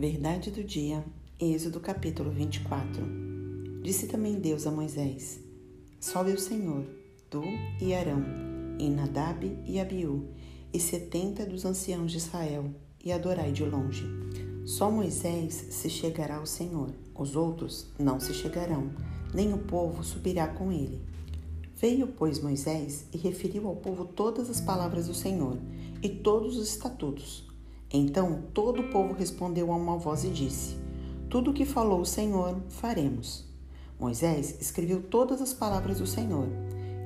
[0.00, 1.04] Verdade do dia,
[1.40, 3.02] Êxodo capítulo 24.
[3.82, 5.40] Disse também Deus a Moisés:
[5.98, 6.86] Sobe o Senhor,
[7.28, 7.42] tu
[7.80, 8.22] e Arão,
[8.78, 10.28] e Nadab e Abiú,
[10.72, 12.70] e setenta dos anciãos de Israel,
[13.04, 14.06] e adorai de longe.
[14.64, 18.92] Só Moisés se chegará ao Senhor, os outros não se chegarão,
[19.34, 21.02] nem o povo subirá com ele.
[21.74, 25.58] Veio, pois, Moisés e referiu ao povo todas as palavras do Senhor
[26.00, 27.47] e todos os estatutos
[27.92, 30.76] então todo o povo respondeu a uma voz e disse:
[31.30, 33.46] Tudo o que falou o Senhor, faremos.
[33.98, 36.48] Moisés escreveu todas as palavras do Senhor,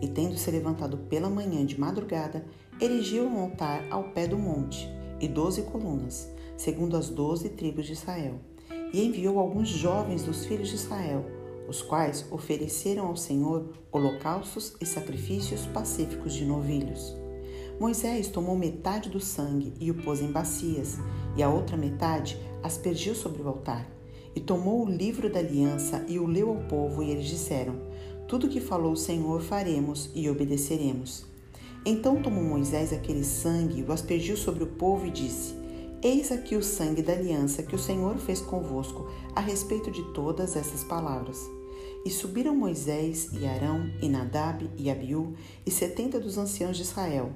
[0.00, 2.44] e tendo se levantado pela manhã de madrugada,
[2.80, 4.88] erigiu um altar ao pé do monte,
[5.20, 8.40] e doze colunas, segundo as doze tribos de Israel,
[8.92, 11.24] e enviou alguns jovens dos filhos de Israel,
[11.68, 17.21] os quais ofereceram ao Senhor holocaustos e sacrifícios pacíficos de novilhos.
[17.80, 20.98] Moisés tomou metade do sangue e o pôs em bacias,
[21.36, 23.88] e a outra metade aspergiu sobre o altar.
[24.34, 27.74] E tomou o livro da aliança e o leu ao povo, e eles disseram:
[28.28, 31.26] Tudo que falou o Senhor faremos e obedeceremos.
[31.84, 35.54] Então tomou Moisés aquele sangue e o aspergiu sobre o povo e disse:
[36.02, 40.56] Eis aqui o sangue da aliança que o Senhor fez convosco a respeito de todas
[40.56, 41.38] essas palavras.
[42.04, 47.32] E subiram Moisés e Arão e Nadab e Abiú e setenta dos anciãos de Israel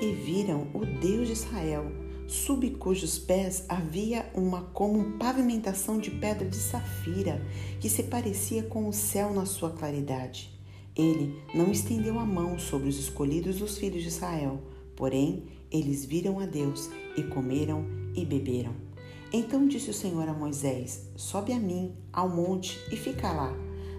[0.00, 1.90] e viram o Deus de Israel,
[2.26, 7.44] sob cujos pés havia uma como pavimentação de pedra de safira,
[7.80, 10.50] que se parecia com o céu na sua claridade.
[10.96, 14.60] Ele não estendeu a mão sobre os escolhidos dos filhos de Israel,
[14.96, 17.84] porém eles viram a Deus e comeram
[18.14, 18.74] e beberam.
[19.32, 23.52] Então disse o Senhor a Moisés: Sobe a mim ao monte e fica lá.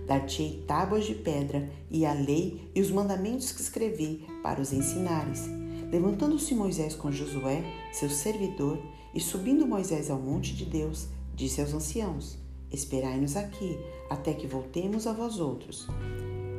[0.08, 5.50] Dar-te-ei tábuas de pedra e a lei e os mandamentos que escrevi para os ensinares
[5.92, 8.80] Levantando-se Moisés com Josué, seu servidor,
[9.14, 12.38] e subindo Moisés ao monte de Deus, disse aos anciãos:
[12.72, 13.78] Esperai-nos aqui,
[14.10, 15.88] até que voltemos a vós outros.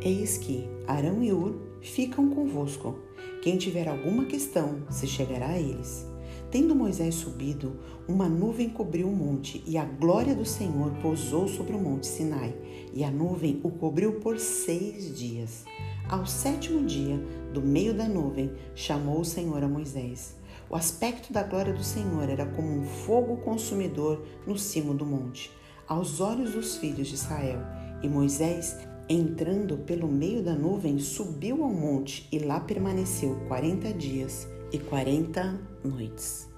[0.00, 2.97] Eis que Arão e Ur ficam convosco.
[3.42, 6.06] Quem tiver alguma questão, se chegará a eles.
[6.50, 7.76] Tendo Moisés subido,
[8.09, 12.54] uma nuvem cobriu o monte, e a glória do Senhor pousou sobre o monte Sinai,
[12.94, 15.65] e a nuvem o cobriu por seis dias.
[16.08, 17.20] Ao sétimo dia,
[17.52, 20.36] do meio da nuvem, chamou o Senhor a Moisés.
[20.70, 25.50] O aspecto da glória do Senhor era como um fogo consumidor no cimo do monte,
[25.88, 27.58] aos olhos dos filhos de Israel.
[28.04, 28.76] E Moisés,
[29.08, 35.60] entrando pelo meio da nuvem, subiu ao monte e lá permaneceu quarenta dias e quarenta
[35.82, 36.55] noites.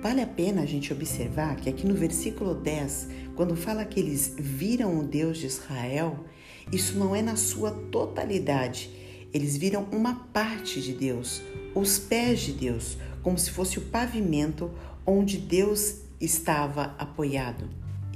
[0.00, 4.32] Vale a pena a gente observar que aqui no versículo 10, quando fala que eles
[4.38, 6.24] viram o Deus de Israel,
[6.72, 8.90] isso não é na sua totalidade.
[9.34, 11.42] Eles viram uma parte de Deus,
[11.74, 14.70] os pés de Deus, como se fosse o pavimento
[15.04, 17.68] onde Deus estava apoiado.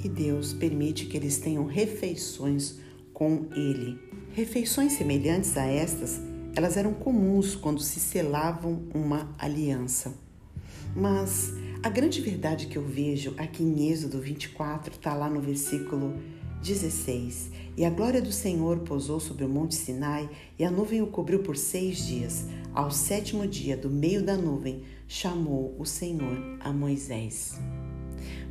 [0.05, 2.77] E Deus permite que eles tenham refeições
[3.13, 3.99] com Ele.
[4.33, 6.21] Refeições semelhantes a estas,
[6.55, 10.32] elas eram comuns quando se selavam uma aliança.
[10.95, 16.15] Mas a grande verdade que eu vejo aqui em Êxodo 24 está lá no versículo
[16.63, 17.51] 16.
[17.77, 21.41] E a glória do Senhor pousou sobre o monte Sinai, e a nuvem o cobriu
[21.41, 22.47] por seis dias.
[22.75, 27.59] Ao sétimo dia, do meio da nuvem, chamou o Senhor a Moisés.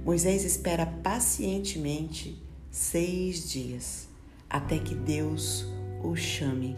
[0.04, 4.08] Moisés espera pacientemente seis dias,
[4.50, 5.66] até que Deus
[6.04, 6.76] o chame,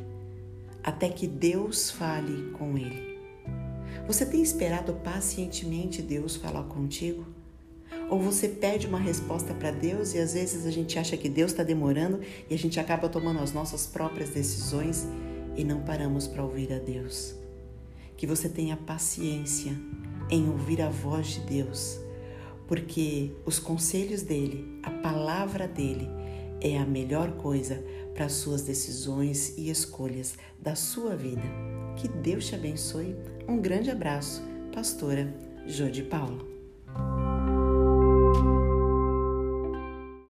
[0.84, 3.13] até que Deus fale com ele.
[4.08, 7.26] Você tem esperado pacientemente Deus falar contigo?
[8.10, 11.52] Ou você pede uma resposta para Deus e às vezes a gente acha que Deus
[11.52, 15.08] está demorando e a gente acaba tomando as nossas próprias decisões
[15.56, 17.36] e não paramos para ouvir a Deus?
[18.18, 19.74] Que você tenha paciência
[20.30, 22.00] em ouvir a voz de Deus,
[22.68, 26.08] porque os conselhos dele, a palavra dele,
[26.64, 31.44] é a melhor coisa para as suas decisões e escolhas da sua vida.
[31.98, 33.16] Que Deus te abençoe.
[33.48, 34.42] Um grande abraço,
[34.74, 35.34] pastora
[35.68, 36.53] Jô de Paula.